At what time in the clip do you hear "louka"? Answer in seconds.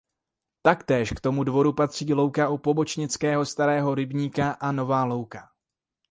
2.13-2.49, 5.03-5.49